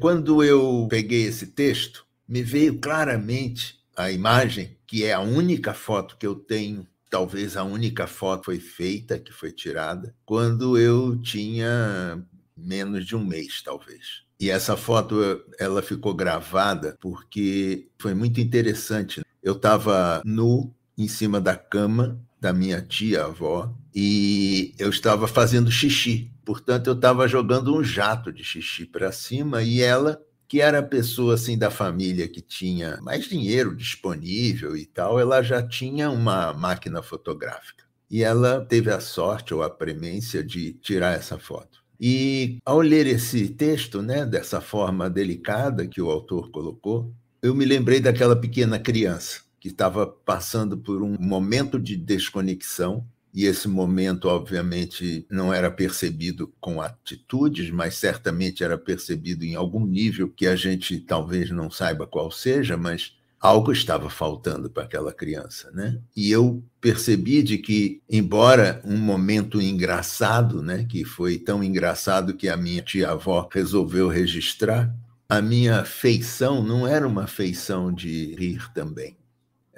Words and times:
Quando 0.00 0.44
eu 0.44 0.86
peguei 0.88 1.24
esse 1.24 1.48
texto, 1.48 2.06
me 2.26 2.40
veio 2.40 2.78
claramente 2.78 3.80
a 3.96 4.12
imagem, 4.12 4.76
que 4.86 5.04
é 5.04 5.12
a 5.12 5.18
única 5.18 5.74
foto 5.74 6.16
que 6.16 6.24
eu 6.24 6.36
tenho, 6.36 6.86
talvez 7.10 7.56
a 7.56 7.64
única 7.64 8.06
foto 8.06 8.44
foi 8.44 8.60
feita, 8.60 9.18
que 9.18 9.32
foi 9.32 9.50
tirada, 9.50 10.14
quando 10.24 10.78
eu 10.78 11.20
tinha 11.20 12.24
menos 12.56 13.04
de 13.04 13.16
um 13.16 13.24
mês, 13.24 13.60
talvez. 13.60 14.22
E 14.38 14.50
essa 14.50 14.76
foto 14.76 15.44
ela 15.58 15.82
ficou 15.82 16.14
gravada 16.14 16.96
porque 17.00 17.88
foi 17.98 18.14
muito 18.14 18.40
interessante. 18.40 19.24
Eu 19.42 19.54
estava 19.54 20.22
nu 20.24 20.72
em 20.96 21.08
cima 21.08 21.40
da 21.40 21.56
cama 21.56 22.24
da 22.40 22.52
minha 22.52 22.80
tia-avó 22.80 23.74
e 23.94 24.74
eu 24.78 24.90
estava 24.90 25.26
fazendo 25.26 25.70
xixi. 25.70 26.30
Portanto, 26.44 26.86
eu 26.86 26.94
estava 26.94 27.26
jogando 27.26 27.76
um 27.76 27.82
jato 27.82 28.32
de 28.32 28.44
xixi 28.44 28.86
para 28.86 29.12
cima 29.12 29.62
e 29.62 29.80
ela, 29.80 30.20
que 30.46 30.60
era 30.60 30.78
a 30.78 30.82
pessoa 30.82 31.34
assim 31.34 31.58
da 31.58 31.70
família 31.70 32.28
que 32.28 32.40
tinha 32.40 32.98
mais 33.02 33.28
dinheiro 33.28 33.76
disponível 33.76 34.76
e 34.76 34.86
tal, 34.86 35.18
ela 35.18 35.42
já 35.42 35.62
tinha 35.62 36.10
uma 36.10 36.54
máquina 36.54 37.02
fotográfica. 37.02 37.84
E 38.10 38.22
ela 38.22 38.64
teve 38.64 38.90
a 38.90 39.00
sorte 39.00 39.52
ou 39.52 39.62
a 39.62 39.68
premência 39.68 40.42
de 40.42 40.72
tirar 40.74 41.14
essa 41.14 41.38
foto. 41.38 41.78
E 42.00 42.58
ao 42.64 42.80
ler 42.80 43.06
esse 43.06 43.48
texto, 43.48 44.00
né, 44.00 44.24
dessa 44.24 44.60
forma 44.60 45.10
delicada 45.10 45.86
que 45.86 46.00
o 46.00 46.08
autor 46.08 46.50
colocou, 46.50 47.12
eu 47.42 47.54
me 47.54 47.64
lembrei 47.64 48.00
daquela 48.00 48.36
pequena 48.36 48.78
criança 48.78 49.47
que 49.60 49.68
estava 49.68 50.06
passando 50.06 50.76
por 50.78 51.02
um 51.02 51.16
momento 51.18 51.78
de 51.78 51.96
desconexão 51.96 53.06
e 53.32 53.44
esse 53.44 53.68
momento, 53.68 54.26
obviamente, 54.26 55.26
não 55.30 55.52
era 55.52 55.70
percebido 55.70 56.52
com 56.60 56.80
atitudes, 56.80 57.70
mas 57.70 57.94
certamente 57.94 58.64
era 58.64 58.78
percebido 58.78 59.44
em 59.44 59.54
algum 59.54 59.86
nível 59.86 60.28
que 60.28 60.46
a 60.46 60.56
gente 60.56 60.98
talvez 60.98 61.50
não 61.50 61.70
saiba 61.70 62.06
qual 62.06 62.30
seja, 62.30 62.76
mas 62.76 63.12
algo 63.40 63.70
estava 63.70 64.10
faltando 64.10 64.68
para 64.68 64.84
aquela 64.84 65.12
criança, 65.12 65.70
né? 65.72 66.00
E 66.16 66.30
eu 66.30 66.64
percebi 66.80 67.42
de 67.42 67.58
que, 67.58 68.02
embora 68.10 68.80
um 68.84 68.96
momento 68.96 69.60
engraçado, 69.60 70.62
né, 70.62 70.84
que 70.88 71.04
foi 71.04 71.38
tão 71.38 71.62
engraçado 71.62 72.34
que 72.34 72.48
a 72.48 72.56
minha 72.56 72.82
tia-avó 72.82 73.48
resolveu 73.52 74.08
registrar, 74.08 74.92
a 75.28 75.40
minha 75.42 75.84
feição 75.84 76.64
não 76.64 76.88
era 76.88 77.06
uma 77.06 77.26
feição 77.26 77.92
de 77.92 78.34
rir 78.34 78.72
também. 78.72 79.16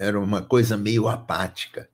Era 0.00 0.18
uma 0.18 0.40
coisa 0.40 0.78
meio 0.78 1.08
apática. 1.08 1.86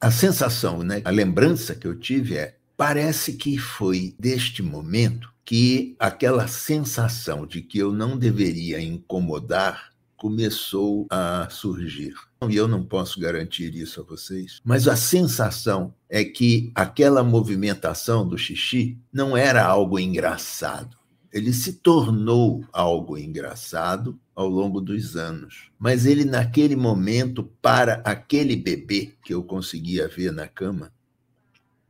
A 0.00 0.10
sensação, 0.10 0.82
né, 0.82 1.02
a 1.04 1.10
lembrança 1.10 1.74
que 1.74 1.86
eu 1.86 1.94
tive 1.94 2.38
é: 2.38 2.56
parece 2.74 3.34
que 3.34 3.58
foi 3.58 4.14
deste 4.18 4.62
momento 4.62 5.30
que 5.44 5.94
aquela 5.98 6.48
sensação 6.48 7.46
de 7.46 7.60
que 7.60 7.76
eu 7.76 7.92
não 7.92 8.16
deveria 8.16 8.80
incomodar 8.80 9.90
começou 10.16 11.06
a 11.10 11.48
surgir. 11.50 12.14
E 12.48 12.56
eu 12.56 12.66
não 12.66 12.82
posso 12.82 13.20
garantir 13.20 13.74
isso 13.74 14.00
a 14.00 14.04
vocês, 14.04 14.58
mas 14.64 14.88
a 14.88 14.96
sensação 14.96 15.92
é 16.08 16.24
que 16.24 16.72
aquela 16.74 17.22
movimentação 17.22 18.26
do 18.26 18.38
xixi 18.38 18.96
não 19.12 19.36
era 19.36 19.62
algo 19.62 19.98
engraçado. 19.98 20.96
Ele 21.30 21.52
se 21.52 21.74
tornou 21.74 22.64
algo 22.72 23.18
engraçado 23.18 24.18
ao 24.40 24.48
longo 24.48 24.80
dos 24.80 25.16
anos. 25.16 25.70
Mas 25.78 26.06
ele, 26.06 26.24
naquele 26.24 26.74
momento, 26.74 27.44
para 27.60 28.00
aquele 28.04 28.56
bebê 28.56 29.12
que 29.22 29.34
eu 29.34 29.42
conseguia 29.42 30.08
ver 30.08 30.32
na 30.32 30.48
cama, 30.48 30.90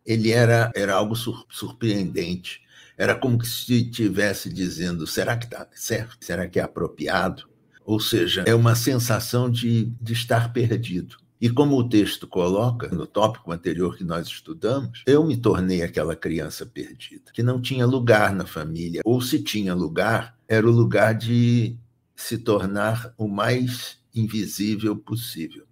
ele 0.04 0.32
era, 0.32 0.72
era 0.74 0.94
algo 0.94 1.14
sur 1.14 1.46
surpreendente. 1.48 2.60
Era 2.98 3.14
como 3.14 3.42
se 3.44 3.82
estivesse 3.82 4.52
dizendo: 4.52 5.06
será 5.06 5.36
que 5.36 5.44
está 5.44 5.66
certo? 5.74 6.16
Será 6.20 6.48
que 6.48 6.58
é 6.58 6.62
apropriado? 6.62 7.48
Ou 7.84 8.00
seja, 8.00 8.42
é 8.46 8.54
uma 8.54 8.74
sensação 8.74 9.48
de, 9.48 9.86
de 10.00 10.12
estar 10.12 10.52
perdido. 10.52 11.16
E 11.40 11.48
como 11.48 11.76
o 11.76 11.88
texto 11.88 12.26
coloca, 12.26 12.88
no 12.88 13.06
tópico 13.06 13.50
anterior 13.50 13.96
que 13.96 14.04
nós 14.04 14.26
estudamos, 14.26 15.02
eu 15.06 15.24
me 15.24 15.36
tornei 15.36 15.82
aquela 15.82 16.14
criança 16.14 16.66
perdida, 16.66 17.32
que 17.32 17.42
não 17.42 17.62
tinha 17.62 17.86
lugar 17.86 18.34
na 18.34 18.44
família, 18.44 19.00
ou 19.04 19.22
se 19.22 19.42
tinha 19.42 19.72
lugar, 19.72 20.36
era 20.46 20.68
o 20.68 20.70
lugar 20.70 21.14
de 21.14 21.78
se 22.22 22.38
tornar 22.38 23.14
o 23.16 23.26
mais 23.26 23.98
invisível 24.14 24.96
possível. 24.96 25.66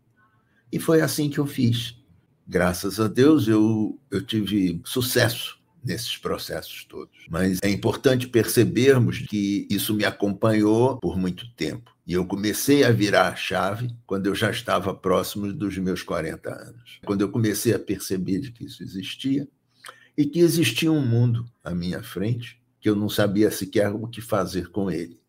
E 0.73 0.79
foi 0.79 1.01
assim 1.01 1.29
que 1.29 1.39
eu 1.39 1.47
fiz. 1.47 1.97
Graças 2.47 2.99
a 2.99 3.09
Deus 3.09 3.47
eu, 3.49 3.99
eu 4.11 4.25
tive 4.25 4.81
sucesso 4.85 5.59
nesses 5.85 6.17
processos 6.17 6.85
todos. 6.85 7.17
Mas 7.29 7.59
é 7.63 7.71
importante 7.71 8.29
percebermos 8.29 9.19
que 9.19 9.67
isso 9.71 9.95
me 9.95 10.05
acompanhou 10.05 10.99
por 10.99 11.17
muito 11.17 11.51
tempo. 11.55 11.95
E 12.07 12.15
eu 12.15 12.27
comecei 12.27 12.85
a 12.85 12.91
virar 12.91 13.29
a 13.29 13.37
chave 13.37 13.95
quando 14.07 14.27
eu 14.27 14.35
já 14.35 14.51
estava 14.51 14.95
próximo 14.95 15.53
dos 15.53 15.77
meus 15.79 16.03
40 16.03 16.51
anos. 16.51 16.99
Quando 17.05 17.21
eu 17.21 17.31
comecei 17.31 17.75
a 17.75 17.79
perceber 17.79 18.51
que 18.53 18.65
isso 18.65 18.83
existia 18.83 19.47
e 20.17 20.25
que 20.25 20.41
existia 20.41 20.91
um 20.91 21.05
mundo 21.05 21.45
à 21.63 21.75
minha 21.75 22.03
frente 22.03 22.61
que 22.81 22.89
eu 22.89 22.97
não 22.97 23.09
sabia 23.09 23.51
sequer 23.51 23.91
o 23.91 24.07
que 24.07 24.21
fazer 24.21 24.71
com 24.71 24.91
ele. 24.91 25.21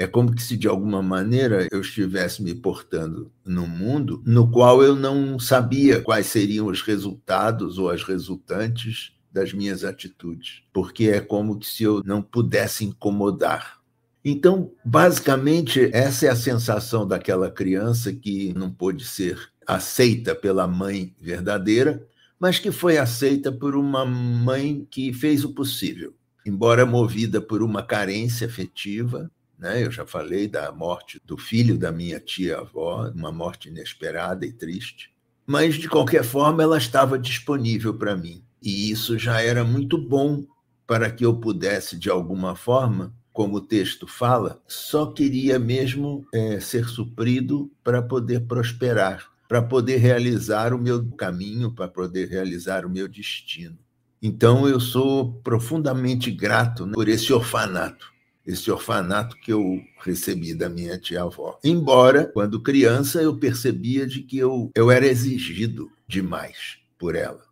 É 0.00 0.06
como 0.06 0.32
se 0.40 0.56
de 0.56 0.66
alguma 0.66 1.02
maneira 1.02 1.68
eu 1.70 1.82
estivesse 1.82 2.42
me 2.42 2.54
portando 2.54 3.30
num 3.44 3.66
mundo 3.66 4.22
no 4.24 4.50
qual 4.50 4.82
eu 4.82 4.96
não 4.96 5.38
sabia 5.38 6.00
quais 6.00 6.24
seriam 6.24 6.68
os 6.68 6.80
resultados 6.80 7.76
ou 7.76 7.90
as 7.90 8.02
resultantes 8.02 9.12
das 9.30 9.52
minhas 9.52 9.84
atitudes, 9.84 10.62
porque 10.72 11.10
é 11.10 11.20
como 11.20 11.62
se 11.62 11.82
eu 11.82 12.02
não 12.02 12.22
pudesse 12.22 12.82
incomodar. 12.82 13.78
Então, 14.24 14.72
basicamente, 14.82 15.90
essa 15.92 16.24
é 16.24 16.28
a 16.30 16.36
sensação 16.36 17.06
daquela 17.06 17.50
criança 17.50 18.10
que 18.10 18.54
não 18.54 18.70
pôde 18.70 19.04
ser 19.04 19.50
aceita 19.66 20.34
pela 20.34 20.66
mãe 20.66 21.14
verdadeira, 21.20 22.08
mas 22.38 22.58
que 22.58 22.72
foi 22.72 22.96
aceita 22.96 23.52
por 23.52 23.76
uma 23.76 24.06
mãe 24.06 24.86
que 24.90 25.12
fez 25.12 25.44
o 25.44 25.52
possível. 25.52 26.14
Embora 26.46 26.86
movida 26.86 27.38
por 27.38 27.62
uma 27.62 27.82
carência 27.82 28.46
afetiva, 28.46 29.30
né? 29.60 29.84
eu 29.84 29.90
já 29.90 30.06
falei 30.06 30.48
da 30.48 30.72
morte 30.72 31.20
do 31.24 31.36
filho 31.36 31.78
da 31.78 31.92
minha 31.92 32.18
tia-avó, 32.18 33.10
uma 33.14 33.30
morte 33.30 33.68
inesperada 33.68 34.46
e 34.46 34.52
triste, 34.52 35.12
mas 35.46 35.74
de 35.74 35.88
qualquer 35.88 36.24
forma 36.24 36.62
ela 36.62 36.78
estava 36.78 37.18
disponível 37.18 37.94
para 37.94 38.16
mim. 38.16 38.42
E 38.62 38.90
isso 38.90 39.18
já 39.18 39.40
era 39.42 39.64
muito 39.64 39.98
bom 39.98 40.44
para 40.86 41.10
que 41.10 41.24
eu 41.24 41.36
pudesse, 41.36 41.98
de 41.98 42.10
alguma 42.10 42.56
forma, 42.56 43.14
como 43.32 43.56
o 43.56 43.60
texto 43.60 44.06
fala, 44.06 44.60
só 44.66 45.06
queria 45.06 45.58
mesmo 45.58 46.26
é, 46.34 46.58
ser 46.60 46.86
suprido 46.86 47.70
para 47.82 48.02
poder 48.02 48.40
prosperar, 48.40 49.26
para 49.48 49.62
poder 49.62 49.96
realizar 49.98 50.74
o 50.74 50.78
meu 50.78 51.04
caminho, 51.12 51.72
para 51.72 51.88
poder 51.88 52.28
realizar 52.28 52.84
o 52.84 52.90
meu 52.90 53.08
destino. 53.08 53.78
Então 54.22 54.68
eu 54.68 54.78
sou 54.78 55.32
profundamente 55.42 56.30
grato 56.30 56.84
né, 56.84 56.92
por 56.92 57.08
esse 57.08 57.32
orfanato, 57.32 58.12
esse 58.50 58.70
orfanato 58.70 59.36
que 59.36 59.52
eu 59.52 59.80
recebi 60.00 60.54
da 60.54 60.68
minha 60.68 60.98
tia-avó. 60.98 61.58
Embora, 61.62 62.26
quando 62.26 62.62
criança, 62.62 63.22
eu 63.22 63.38
percebia 63.38 64.06
de 64.06 64.22
que 64.22 64.38
eu, 64.38 64.70
eu 64.74 64.90
era 64.90 65.06
exigido 65.06 65.90
demais 66.06 66.78
por 66.98 67.14
ela. 67.14 67.42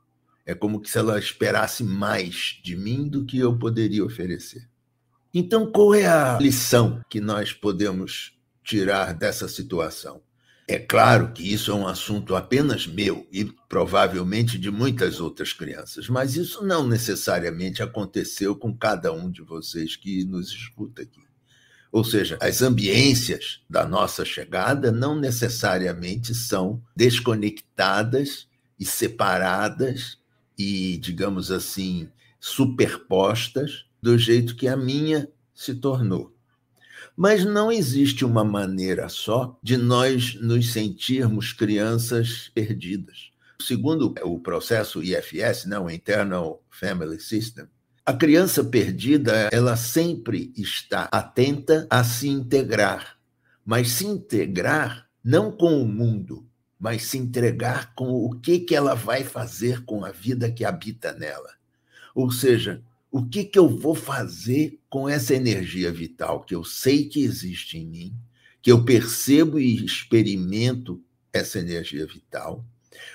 É 0.44 0.54
como 0.54 0.84
se 0.84 0.98
ela 0.98 1.18
esperasse 1.18 1.84
mais 1.84 2.58
de 2.64 2.74
mim 2.74 3.06
do 3.08 3.24
que 3.24 3.38
eu 3.38 3.56
poderia 3.56 4.04
oferecer. 4.04 4.68
Então, 5.32 5.70
qual 5.70 5.94
é 5.94 6.06
a 6.06 6.38
lição 6.40 7.00
que 7.08 7.20
nós 7.20 7.52
podemos 7.52 8.36
tirar 8.64 9.14
dessa 9.14 9.46
situação? 9.46 10.20
É 10.70 10.78
claro 10.78 11.32
que 11.32 11.50
isso 11.50 11.70
é 11.70 11.74
um 11.74 11.88
assunto 11.88 12.36
apenas 12.36 12.86
meu 12.86 13.26
e 13.32 13.42
provavelmente 13.70 14.58
de 14.58 14.70
muitas 14.70 15.18
outras 15.18 15.50
crianças, 15.50 16.10
mas 16.10 16.36
isso 16.36 16.62
não 16.62 16.86
necessariamente 16.86 17.82
aconteceu 17.82 18.54
com 18.54 18.76
cada 18.76 19.10
um 19.10 19.30
de 19.30 19.40
vocês 19.40 19.96
que 19.96 20.26
nos 20.26 20.50
escuta 20.50 21.00
aqui. 21.00 21.22
Ou 21.90 22.04
seja, 22.04 22.36
as 22.38 22.60
ambiências 22.60 23.62
da 23.68 23.86
nossa 23.86 24.26
chegada 24.26 24.92
não 24.92 25.18
necessariamente 25.18 26.34
são 26.34 26.82
desconectadas 26.94 28.46
e 28.78 28.84
separadas 28.84 30.18
e, 30.58 30.98
digamos 30.98 31.50
assim, 31.50 32.10
superpostas 32.38 33.86
do 34.02 34.18
jeito 34.18 34.54
que 34.54 34.68
a 34.68 34.76
minha 34.76 35.30
se 35.54 35.74
tornou. 35.74 36.37
Mas 37.20 37.44
não 37.44 37.72
existe 37.72 38.24
uma 38.24 38.44
maneira 38.44 39.08
só 39.08 39.58
de 39.60 39.76
nós 39.76 40.36
nos 40.40 40.72
sentirmos 40.72 41.52
crianças 41.52 42.48
perdidas. 42.54 43.32
Segundo 43.60 44.14
o 44.22 44.38
processo 44.38 45.02
IFS, 45.02 45.64
não, 45.66 45.86
o 45.86 45.90
Internal 45.90 46.62
Family 46.70 47.18
System, 47.18 47.66
a 48.06 48.12
criança 48.12 48.62
perdida, 48.62 49.48
ela 49.50 49.74
sempre 49.74 50.52
está 50.56 51.08
atenta 51.10 51.88
a 51.90 52.04
se 52.04 52.28
integrar, 52.28 53.18
mas 53.66 53.90
se 53.90 54.06
integrar 54.06 55.08
não 55.24 55.50
com 55.50 55.82
o 55.82 55.84
mundo, 55.84 56.46
mas 56.78 57.02
se 57.02 57.18
entregar 57.18 57.96
com 57.96 58.10
o 58.12 58.30
que, 58.38 58.60
que 58.60 58.76
ela 58.76 58.94
vai 58.94 59.24
fazer 59.24 59.84
com 59.84 60.04
a 60.04 60.12
vida 60.12 60.52
que 60.52 60.64
habita 60.64 61.12
nela. 61.12 61.50
Ou 62.14 62.30
seja, 62.30 62.80
O 63.10 63.24
que, 63.24 63.42
que 63.44 63.58
eu 63.58 63.68
vou 63.68 63.94
fazer 63.94 64.78
com 64.88 65.08
essa 65.08 65.34
energia 65.34 65.90
vital 65.90 66.42
que 66.42 66.54
eu 66.54 66.62
sei 66.62 67.08
que 67.08 67.22
existe 67.22 67.78
em 67.78 67.86
mim, 67.86 68.14
que 68.60 68.70
eu 68.70 68.84
percebo 68.84 69.58
e 69.58 69.82
experimento 69.82 71.02
essa 71.32 71.58
energia 71.58 72.06
vital, 72.06 72.64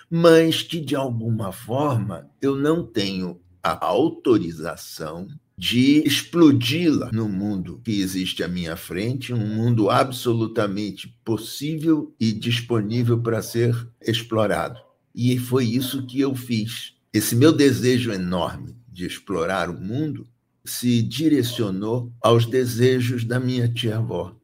mas 0.10 0.64
que 0.64 0.80
de 0.80 0.96
alguma 0.96 1.52
forma 1.52 2.28
eu 2.42 2.56
não 2.56 2.84
tenho 2.86 3.40
a 3.62 3.86
autorização 3.86 5.28
de 5.56 6.02
explodi-la 6.08 7.12
no 7.12 7.30
mundo 7.30 7.80
que 7.84 8.02
existe 8.02 8.44
à 8.44 8.48
minha 8.48 8.76
frente, 8.76 9.32
um 9.32 9.56
mundo 9.56 9.92
absolutamente 9.92 11.16
possível 11.24 12.14
e 12.20 12.34
disponível 12.34 13.22
para 13.22 13.44
ser 13.44 13.88
explorado. 14.02 14.80
E 15.14 15.38
foi 15.38 15.66
isso 15.66 16.08
que 16.08 16.20
eu 16.20 16.34
fiz. 16.34 16.96
Esse 17.14 17.36
meu 17.36 17.54
desejo 17.54 18.12
enorme 18.12 18.76
de 18.94 19.06
explorar 19.06 19.70
o 19.70 19.80
mundo 19.80 20.28
se 20.64 21.02
direcionou 21.02 22.14
aos 22.22 22.46
desejos 22.46 23.26
da 23.26 23.40
minha 23.40 23.68
tia-avó. 23.68 24.36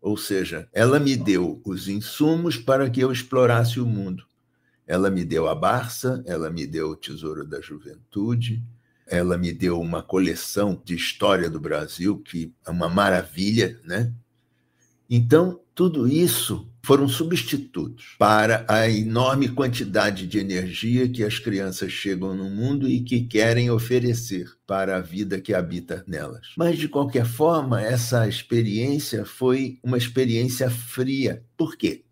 Ou 0.00 0.16
seja, 0.16 0.68
ela 0.72 0.98
me 0.98 1.16
deu 1.16 1.62
os 1.64 1.88
insumos 1.88 2.56
para 2.56 2.90
que 2.90 3.00
eu 3.00 3.12
explorasse 3.12 3.80
o 3.80 3.86
mundo. 3.86 4.24
Ela 4.86 5.08
me 5.08 5.24
deu 5.24 5.48
a 5.48 5.54
Barça, 5.54 6.22
ela 6.26 6.50
me 6.50 6.66
deu 6.66 6.90
o 6.90 6.96
Tesouro 6.96 7.46
da 7.46 7.60
Juventude, 7.60 8.62
ela 9.06 9.38
me 9.38 9.52
deu 9.52 9.80
uma 9.80 10.02
coleção 10.02 10.80
de 10.84 10.94
história 10.94 11.48
do 11.48 11.60
Brasil, 11.60 12.18
que 12.18 12.52
é 12.66 12.70
uma 12.70 12.88
maravilha, 12.88 13.80
né? 13.84 14.12
Então, 15.08 15.60
tudo 15.74 16.06
isso 16.06 16.68
foram 16.84 17.08
substitutos 17.08 18.16
para 18.18 18.64
a 18.68 18.88
enorme 18.88 19.48
quantidade 19.48 20.26
de 20.26 20.38
energia 20.38 21.08
que 21.08 21.22
as 21.22 21.38
crianças 21.38 21.92
chegam 21.92 22.34
no 22.34 22.50
mundo 22.50 22.88
e 22.88 23.00
que 23.00 23.22
querem 23.22 23.70
oferecer 23.70 24.50
para 24.66 24.96
a 24.96 25.00
vida 25.00 25.40
que 25.40 25.54
habita 25.54 26.04
nelas. 26.06 26.48
Mas, 26.56 26.78
de 26.78 26.88
qualquer 26.88 27.24
forma, 27.24 27.80
essa 27.80 28.26
experiência 28.28 29.24
foi 29.24 29.78
uma 29.82 29.96
experiência 29.96 30.68
fria. 30.68 31.44
Por 31.56 31.76
quê? 31.76 32.04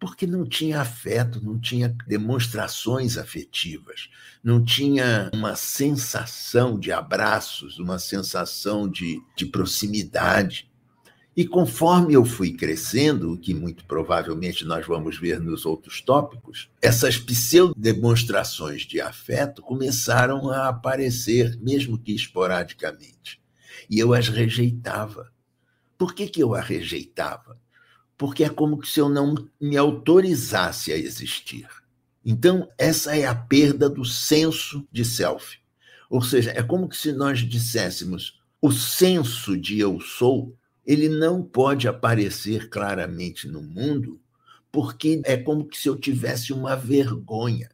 porque 0.00 0.26
não 0.26 0.46
tinha 0.46 0.80
afeto, 0.80 1.44
não 1.44 1.58
tinha 1.58 1.94
demonstrações 2.06 3.18
afetivas, 3.18 4.08
não 4.42 4.64
tinha 4.64 5.30
uma 5.34 5.56
sensação 5.56 6.78
de 6.78 6.92
abraços, 6.92 7.78
uma 7.78 7.98
sensação 7.98 8.88
de, 8.88 9.20
de 9.36 9.46
proximidade. 9.46 10.67
E 11.38 11.46
conforme 11.46 12.14
eu 12.14 12.24
fui 12.24 12.52
crescendo, 12.52 13.32
o 13.32 13.38
que 13.38 13.54
muito 13.54 13.84
provavelmente 13.84 14.64
nós 14.64 14.84
vamos 14.84 15.16
ver 15.16 15.38
nos 15.38 15.64
outros 15.64 16.00
tópicos, 16.00 16.68
essas 16.82 17.16
pseudo-demonstrações 17.16 18.82
de 18.82 19.00
afeto 19.00 19.62
começaram 19.62 20.50
a 20.50 20.66
aparecer, 20.66 21.56
mesmo 21.60 21.96
que 21.96 22.12
esporadicamente. 22.12 23.40
E 23.88 24.00
eu 24.00 24.12
as 24.12 24.28
rejeitava. 24.28 25.30
Por 25.96 26.12
que, 26.12 26.26
que 26.26 26.42
eu 26.42 26.56
a 26.56 26.60
rejeitava? 26.60 27.56
porque 28.18 28.42
é 28.42 28.48
como 28.48 28.84
se 28.84 28.98
eu 28.98 29.08
não 29.08 29.48
me 29.60 29.76
autorizasse 29.76 30.92
a 30.92 30.96
existir. 30.96 31.68
Então, 32.24 32.68
essa 32.76 33.16
é 33.16 33.24
a 33.24 33.34
perda 33.34 33.88
do 33.88 34.04
senso 34.04 34.86
de 34.90 35.04
self. 35.04 35.58
Ou 36.10 36.20
seja, 36.20 36.50
é 36.50 36.62
como 36.62 36.92
se 36.92 37.12
nós 37.12 37.38
disséssemos: 37.38 38.40
o 38.60 38.72
senso 38.72 39.56
de 39.56 39.78
eu 39.78 40.00
sou, 40.00 40.57
ele 40.88 41.08
não 41.08 41.40
pode 41.40 41.86
aparecer 41.86 42.68
claramente 42.68 43.46
no 43.46 43.62
mundo, 43.62 44.20
porque 44.72 45.22
é 45.24 45.36
como 45.36 45.68
se 45.72 45.88
eu 45.88 45.94
tivesse 45.96 46.52
uma 46.52 46.74
vergonha, 46.74 47.68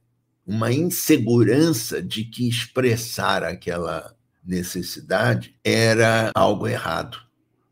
uma 0.46 0.70
insegurança 0.70 2.02
de 2.02 2.24
que 2.24 2.46
expressar 2.46 3.42
aquela 3.42 4.14
necessidade 4.44 5.56
era 5.64 6.30
algo 6.34 6.68
errado. 6.68 7.16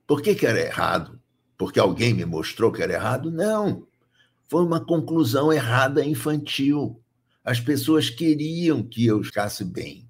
Por 0.06 0.22
que, 0.22 0.34
que 0.34 0.46
era 0.46 0.60
errado? 0.60 1.20
porque 1.62 1.78
alguém 1.78 2.12
me 2.12 2.24
mostrou 2.24 2.72
que 2.72 2.82
era 2.82 2.94
errado? 2.94 3.30
Não. 3.30 3.86
Foi 4.48 4.64
uma 4.64 4.84
conclusão 4.84 5.52
errada 5.52 6.04
infantil. 6.04 7.00
As 7.44 7.60
pessoas 7.60 8.10
queriam 8.10 8.82
que 8.82 9.06
eu 9.06 9.22
ficasse 9.22 9.64
bem. 9.64 10.08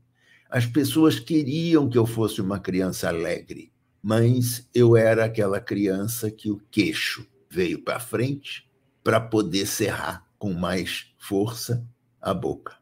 As 0.49 0.65
pessoas 0.65 1.21
queriam 1.21 1.91
que 1.91 1.99
eu 1.99 2.07
fosse 2.07 2.41
uma 2.41 2.59
criança 2.59 3.09
alegre. 3.09 3.71
Mas 4.03 4.69
eu 4.75 4.97
era 4.97 5.25
aquela 5.25 5.61
criança 5.61 6.31
que 6.31 6.51
o 6.51 6.61
queixo 6.71 7.27
veio 7.49 7.83
para 7.83 8.01
frente 8.01 8.69
para 9.05 9.21
poder 9.21 9.67
cerrar 9.67 10.27
com 10.39 10.53
mais 10.53 11.13
força 11.19 11.87
a 12.21 12.35
boca. 12.35 12.77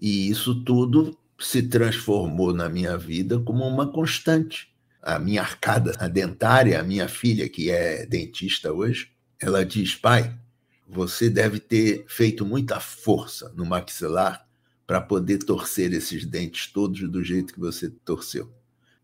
E 0.00 0.28
isso 0.28 0.62
tudo 0.64 1.18
se 1.38 1.62
transformou 1.62 2.54
na 2.54 2.68
minha 2.68 2.96
vida 2.96 3.40
como 3.40 3.66
uma 3.66 3.90
constante 3.90 4.70
a 5.02 5.18
minha 5.18 5.40
arcada 5.40 5.96
a 5.98 6.08
dentária, 6.08 6.78
a 6.78 6.82
minha 6.82 7.08
filha, 7.08 7.48
que 7.48 7.70
é 7.70 8.04
dentista 8.06 8.72
hoje, 8.72 9.10
ela 9.40 9.64
diz: 9.64 9.94
pai, 9.94 10.38
você 10.86 11.30
deve 11.30 11.58
ter 11.58 12.04
feito 12.08 12.44
muita 12.44 12.80
força 12.80 13.52
no 13.56 13.64
maxilar 13.64 14.46
para 14.86 15.00
poder 15.00 15.38
torcer 15.38 15.92
esses 15.92 16.26
dentes 16.26 16.66
todos 16.66 17.00
do 17.08 17.22
jeito 17.22 17.54
que 17.54 17.60
você 17.60 17.88
torceu. 18.04 18.52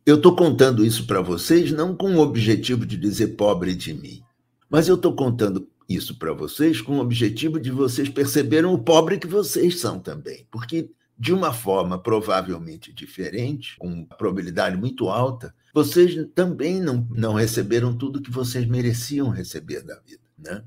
Eu 0.06 0.14
estou 0.14 0.36
contando 0.36 0.86
isso 0.86 1.04
para 1.04 1.20
vocês 1.20 1.72
não 1.72 1.92
com 1.92 2.14
o 2.14 2.20
objetivo 2.20 2.86
de 2.86 2.96
dizer 2.96 3.34
pobre 3.34 3.74
de 3.74 3.92
mim, 3.92 4.22
mas 4.70 4.86
eu 4.86 4.94
estou 4.94 5.16
contando 5.16 5.68
isso 5.88 6.16
para 6.16 6.32
vocês 6.32 6.80
com 6.80 6.98
o 6.98 7.00
objetivo 7.00 7.58
de 7.58 7.72
vocês 7.72 8.08
perceberem 8.08 8.70
o 8.70 8.78
pobre 8.78 9.18
que 9.18 9.26
vocês 9.26 9.80
são 9.80 9.98
também, 9.98 10.46
porque 10.48 10.88
de 11.18 11.34
uma 11.34 11.52
forma 11.52 11.98
provavelmente 11.98 12.92
diferente, 12.92 13.76
com 13.80 14.04
probabilidade 14.04 14.76
muito 14.76 15.08
alta, 15.08 15.52
vocês 15.74 16.14
também 16.36 16.80
não, 16.80 17.04
não 17.10 17.34
receberam 17.34 17.92
tudo 17.92 18.22
que 18.22 18.30
vocês 18.30 18.64
mereciam 18.64 19.28
receber 19.28 19.82
da 19.82 19.98
vida. 19.98 20.22
Né? 20.38 20.62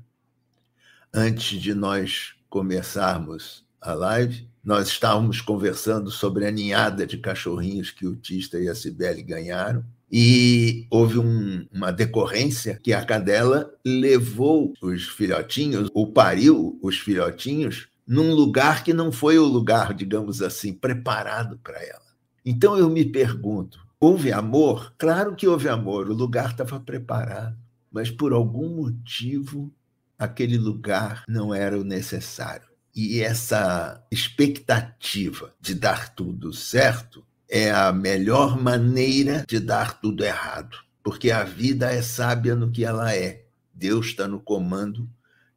Antes 1.14 1.58
de 1.58 1.72
nós 1.72 2.34
começarmos 2.50 3.64
a 3.80 3.94
live, 3.94 4.49
nós 4.62 4.88
estávamos 4.88 5.40
conversando 5.40 6.10
sobre 6.10 6.46
a 6.46 6.50
ninhada 6.50 7.06
de 7.06 7.18
cachorrinhos 7.18 7.90
que 7.90 8.06
o 8.06 8.16
Tista 8.16 8.58
e 8.58 8.68
a 8.68 8.74
Cibele 8.74 9.22
ganharam. 9.22 9.84
E 10.12 10.86
houve 10.90 11.18
um, 11.18 11.66
uma 11.72 11.92
decorrência 11.92 12.78
que 12.82 12.92
a 12.92 13.04
cadela 13.04 13.72
levou 13.84 14.72
os 14.82 15.08
filhotinhos, 15.08 15.88
ou 15.94 16.12
pariu 16.12 16.78
os 16.82 16.98
filhotinhos, 16.98 17.88
num 18.06 18.34
lugar 18.34 18.82
que 18.82 18.92
não 18.92 19.12
foi 19.12 19.38
o 19.38 19.44
lugar, 19.44 19.94
digamos 19.94 20.42
assim, 20.42 20.72
preparado 20.72 21.60
para 21.62 21.80
ela. 21.82 22.10
Então 22.44 22.76
eu 22.76 22.90
me 22.90 23.04
pergunto: 23.04 23.78
Houve 24.00 24.32
amor? 24.32 24.94
Claro 24.98 25.36
que 25.36 25.46
houve 25.46 25.68
amor, 25.68 26.08
o 26.08 26.14
lugar 26.14 26.50
estava 26.50 26.80
preparado, 26.80 27.56
mas 27.92 28.10
por 28.10 28.32
algum 28.32 28.68
motivo 28.68 29.72
aquele 30.18 30.58
lugar 30.58 31.22
não 31.28 31.54
era 31.54 31.78
o 31.78 31.84
necessário. 31.84 32.69
E 32.94 33.20
essa 33.20 34.04
expectativa 34.10 35.54
de 35.60 35.74
dar 35.74 36.14
tudo 36.14 36.52
certo 36.52 37.24
é 37.48 37.70
a 37.70 37.92
melhor 37.92 38.60
maneira 38.60 39.44
de 39.46 39.58
dar 39.58 40.00
tudo 40.00 40.24
errado, 40.24 40.76
porque 41.02 41.30
a 41.30 41.44
vida 41.44 41.90
é 41.90 42.02
sábia 42.02 42.54
no 42.54 42.70
que 42.70 42.84
ela 42.84 43.14
é. 43.14 43.44
Deus 43.72 44.06
está 44.06 44.28
no 44.28 44.40
comando 44.40 45.08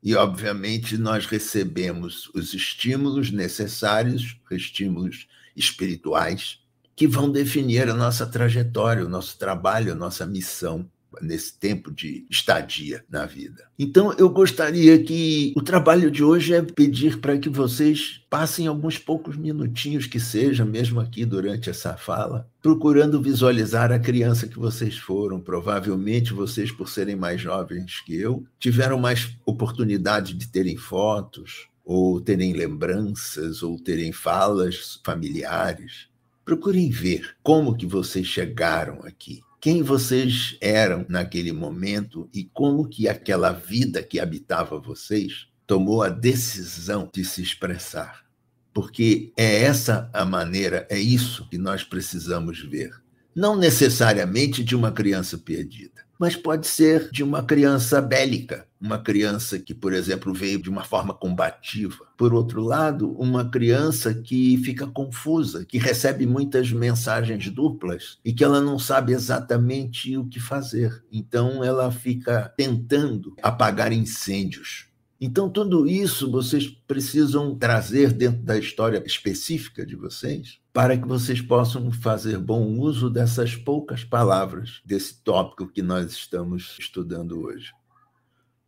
e, 0.02 0.16
obviamente, 0.16 0.98
nós 0.98 1.26
recebemos 1.26 2.30
os 2.34 2.54
estímulos 2.54 3.32
necessários, 3.32 4.38
estímulos 4.52 5.28
espirituais, 5.56 6.60
que 6.96 7.08
vão 7.08 7.32
definir 7.32 7.90
a 7.90 7.94
nossa 7.94 8.26
trajetória, 8.26 9.06
o 9.06 9.10
nosso 9.10 9.38
trabalho, 9.38 9.92
a 9.92 9.96
nossa 9.96 10.26
missão 10.26 10.90
nesse 11.22 11.58
tempo 11.58 11.92
de 11.92 12.26
estadia 12.30 13.04
na 13.10 13.26
vida. 13.26 13.68
Então, 13.78 14.14
eu 14.14 14.30
gostaria 14.30 15.02
que 15.04 15.54
o 15.56 15.62
trabalho 15.62 16.10
de 16.10 16.24
hoje 16.24 16.54
é 16.54 16.62
pedir 16.62 17.20
para 17.20 17.38
que 17.38 17.50
vocês 17.50 18.22
passem 18.30 18.68
alguns 18.68 18.98
poucos 18.98 19.36
minutinhos 19.38 20.08
que 20.08 20.20
seja, 20.20 20.66
mesmo 20.66 21.00
aqui 21.00 21.26
durante 21.26 21.70
essa 21.70 21.96
fala, 21.96 22.50
procurando 22.62 23.22
visualizar 23.22 23.92
a 23.92 24.00
criança 24.00 24.48
que 24.48 24.58
vocês 24.58 24.98
foram. 24.98 25.40
Provavelmente 25.40 26.34
vocês, 26.34 26.72
por 26.72 26.90
serem 26.90 27.16
mais 27.16 27.40
jovens 27.40 28.02
que 28.02 28.16
eu, 28.16 28.44
tiveram 28.60 29.00
mais 29.00 29.36
oportunidade 29.46 30.34
de 30.34 30.48
terem 30.48 30.78
fotos, 30.78 31.68
ou 31.86 32.22
terem 32.22 32.54
lembranças, 32.54 33.62
ou 33.62 33.78
terem 33.78 34.12
falas 34.12 35.00
familiares. 35.04 36.08
Procurem 36.46 36.90
ver 36.90 37.36
como 37.42 37.76
que 37.76 37.86
vocês 37.86 38.28
chegaram 38.28 39.02
aqui, 39.04 39.42
quem 39.64 39.82
vocês 39.82 40.58
eram 40.60 41.06
naquele 41.08 41.54
momento 41.54 42.30
e 42.34 42.44
como 42.44 42.86
que 42.86 43.08
aquela 43.08 43.54
vida 43.54 44.04
que 44.04 44.20
habitava 44.20 44.78
vocês 44.78 45.48
tomou 45.66 46.04
a 46.04 46.10
decisão 46.10 47.10
de 47.14 47.24
se 47.24 47.42
expressar. 47.42 48.26
Porque 48.74 49.32
é 49.38 49.62
essa 49.62 50.10
a 50.12 50.26
maneira, 50.26 50.86
é 50.90 51.00
isso 51.00 51.48
que 51.48 51.58
nós 51.58 51.82
precisamos 51.82 52.60
ver. 52.60 52.92
Não 53.36 53.56
necessariamente 53.56 54.64
de 54.64 54.76
uma 54.76 54.92
criança 54.92 55.38
perdida, 55.38 56.04
mas 56.20 56.36
pode 56.36 56.68
ser 56.68 57.10
de 57.12 57.24
uma 57.24 57.42
criança 57.42 58.00
bélica, 58.00 58.68
uma 58.80 59.00
criança 59.00 59.58
que, 59.58 59.74
por 59.74 59.92
exemplo, 59.92 60.32
veio 60.34 60.62
de 60.62 60.70
uma 60.70 60.84
forma 60.84 61.14
combativa. 61.14 62.06
Por 62.16 62.34
outro 62.34 62.62
lado, 62.62 63.12
uma 63.14 63.50
criança 63.50 64.14
que 64.14 64.56
fica 64.58 64.86
confusa, 64.86 65.66
que 65.66 65.80
recebe 65.80 66.28
muitas 66.28 66.72
mensagens 66.72 67.50
duplas 67.50 68.20
e 68.24 68.32
que 68.32 68.44
ela 68.44 68.62
não 68.62 68.78
sabe 68.78 69.14
exatamente 69.14 70.16
o 70.16 70.28
que 70.28 70.40
fazer. 70.40 71.04
Então, 71.12 71.64
ela 71.64 71.92
fica 71.92 72.54
tentando 72.56 73.36
apagar 73.42 73.92
incêndios 73.92 74.93
então, 75.26 75.50
tudo 75.50 75.88
isso 75.88 76.30
vocês 76.30 76.68
precisam 76.68 77.56
trazer 77.56 78.12
dentro 78.12 78.42
da 78.42 78.58
história 78.58 79.02
específica 79.06 79.86
de 79.86 79.96
vocês, 79.96 80.60
para 80.74 80.98
que 80.98 81.08
vocês 81.08 81.40
possam 81.40 81.90
fazer 81.94 82.38
bom 82.38 82.78
uso 82.78 83.10
dessas 83.10 83.56
poucas 83.56 84.04
palavras, 84.04 84.82
desse 84.84 85.22
tópico 85.24 85.68
que 85.68 85.82
nós 85.82 86.12
estamos 86.12 86.76
estudando 86.78 87.42
hoje. 87.42 87.72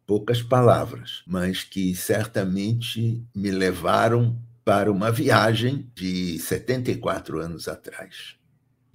Poucas 0.07 0.41
palavras, 0.41 1.23
mas 1.27 1.63
que 1.65 1.93
certamente 1.93 3.21
me 3.35 3.51
levaram 3.51 4.41
para 4.63 4.89
uma 4.89 5.11
viagem 5.11 5.91
de 5.93 6.39
74 6.39 7.37
anos 7.39 7.67
atrás. 7.67 8.37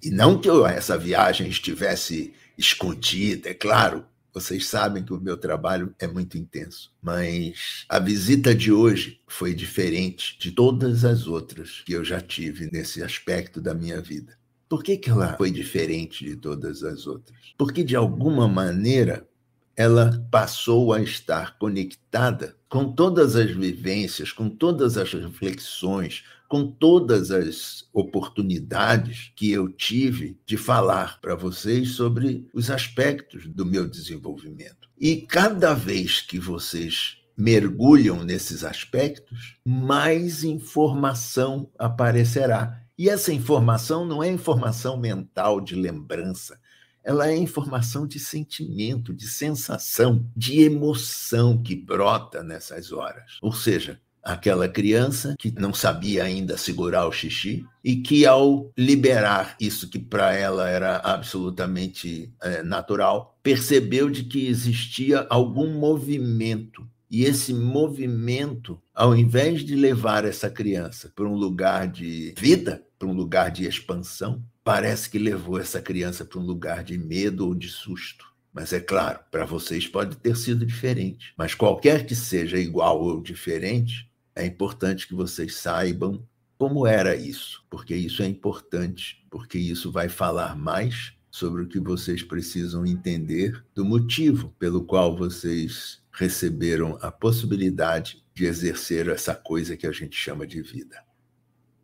E 0.01 0.09
não 0.09 0.39
que 0.39 0.49
eu, 0.49 0.65
essa 0.65 0.97
viagem 0.97 1.47
estivesse 1.47 2.33
escondida, 2.57 3.49
é 3.49 3.53
claro, 3.53 4.03
vocês 4.33 4.67
sabem 4.67 5.03
que 5.03 5.13
o 5.13 5.19
meu 5.19 5.37
trabalho 5.37 5.93
é 5.99 6.07
muito 6.07 6.37
intenso, 6.37 6.93
mas 7.01 7.85
a 7.89 7.99
visita 7.99 8.55
de 8.55 8.71
hoje 8.71 9.19
foi 9.27 9.53
diferente 9.53 10.37
de 10.39 10.51
todas 10.51 11.03
as 11.03 11.27
outras 11.27 11.81
que 11.85 11.93
eu 11.93 12.03
já 12.03 12.21
tive 12.21 12.69
nesse 12.71 13.03
aspecto 13.03 13.59
da 13.59 13.73
minha 13.73 14.01
vida. 14.01 14.37
Por 14.69 14.83
que, 14.83 14.95
que 14.95 15.09
ela 15.09 15.35
foi 15.35 15.51
diferente 15.51 16.23
de 16.23 16.37
todas 16.37 16.81
as 16.81 17.05
outras? 17.05 17.37
Porque, 17.57 17.83
de 17.83 17.93
alguma 17.93 18.47
maneira, 18.47 19.27
ela 19.75 20.25
passou 20.31 20.93
a 20.93 21.01
estar 21.01 21.57
conectada 21.57 22.55
com 22.69 22.93
todas 22.93 23.35
as 23.35 23.51
vivências, 23.51 24.31
com 24.31 24.49
todas 24.49 24.97
as 24.97 25.11
reflexões, 25.11 26.23
com 26.51 26.69
todas 26.69 27.31
as 27.31 27.87
oportunidades 27.93 29.31
que 29.37 29.49
eu 29.49 29.71
tive 29.71 30.37
de 30.45 30.57
falar 30.57 31.17
para 31.21 31.33
vocês 31.33 31.91
sobre 31.91 32.45
os 32.53 32.69
aspectos 32.69 33.47
do 33.47 33.65
meu 33.65 33.87
desenvolvimento. 33.87 34.89
E 34.99 35.21
cada 35.21 35.73
vez 35.73 36.19
que 36.19 36.37
vocês 36.37 37.19
mergulham 37.37 38.21
nesses 38.25 38.65
aspectos, 38.65 39.55
mais 39.65 40.43
informação 40.43 41.71
aparecerá. 41.79 42.83
E 42.97 43.07
essa 43.07 43.31
informação 43.31 44.05
não 44.05 44.21
é 44.21 44.29
informação 44.29 44.97
mental 44.97 45.61
de 45.61 45.73
lembrança, 45.73 46.59
ela 47.01 47.29
é 47.29 47.37
informação 47.37 48.05
de 48.05 48.19
sentimento, 48.19 49.13
de 49.13 49.25
sensação, 49.25 50.29
de 50.35 50.59
emoção 50.59 51.63
que 51.63 51.77
brota 51.77 52.43
nessas 52.43 52.91
horas. 52.91 53.39
Ou 53.41 53.53
seja, 53.53 54.01
aquela 54.23 54.67
criança 54.67 55.35
que 55.37 55.51
não 55.51 55.73
sabia 55.73 56.23
ainda 56.23 56.57
segurar 56.57 57.07
o 57.07 57.11
xixi 57.11 57.65
e 57.83 57.95
que, 57.97 58.25
ao 58.25 58.71
liberar 58.77 59.55
isso 59.59 59.89
que 59.89 59.99
para 59.99 60.33
ela 60.33 60.69
era 60.69 60.97
absolutamente 60.97 62.31
é, 62.41 62.61
natural, 62.63 63.37
percebeu 63.41 64.09
de 64.09 64.23
que 64.23 64.47
existia 64.47 65.25
algum 65.29 65.73
movimento. 65.73 66.87
E 67.09 67.25
esse 67.25 67.53
movimento, 67.53 68.81
ao 68.93 69.15
invés 69.15 69.65
de 69.65 69.75
levar 69.75 70.23
essa 70.23 70.49
criança 70.49 71.11
para 71.13 71.27
um 71.27 71.35
lugar 71.35 71.87
de 71.87 72.33
vida, 72.37 72.81
para 72.97 73.07
um 73.07 73.13
lugar 73.13 73.51
de 73.51 73.65
expansão, 73.65 74.41
parece 74.63 75.09
que 75.09 75.17
levou 75.17 75.59
essa 75.59 75.81
criança 75.81 76.23
para 76.23 76.39
um 76.39 76.45
lugar 76.45 76.83
de 76.83 76.97
medo 76.97 77.47
ou 77.47 77.55
de 77.55 77.67
susto. 77.67 78.31
Mas 78.53 78.73
é 78.73 78.79
claro, 78.79 79.19
para 79.31 79.45
vocês 79.45 79.87
pode 79.87 80.17
ter 80.17 80.35
sido 80.35 80.65
diferente. 80.65 81.33
Mas 81.37 81.55
qualquer 81.55 82.05
que 82.05 82.15
seja 82.15 82.57
igual 82.57 83.01
ou 83.01 83.21
diferente, 83.21 84.10
é 84.35 84.45
importante 84.45 85.07
que 85.07 85.13
vocês 85.13 85.55
saibam 85.55 86.25
como 86.57 86.85
era 86.85 87.15
isso, 87.15 87.65
porque 87.69 87.95
isso 87.95 88.21
é 88.21 88.27
importante, 88.27 89.25
porque 89.31 89.57
isso 89.57 89.91
vai 89.91 90.07
falar 90.07 90.55
mais 90.55 91.13
sobre 91.31 91.63
o 91.63 91.67
que 91.67 91.79
vocês 91.79 92.21
precisam 92.21 92.85
entender 92.85 93.65
do 93.73 93.83
motivo 93.83 94.53
pelo 94.59 94.83
qual 94.83 95.17
vocês 95.17 96.03
receberam 96.11 96.99
a 97.01 97.11
possibilidade 97.11 98.23
de 98.33 98.45
exercer 98.45 99.07
essa 99.07 99.33
coisa 99.33 99.75
que 99.75 99.87
a 99.87 99.91
gente 99.91 100.15
chama 100.15 100.45
de 100.45 100.61
vida. 100.61 101.03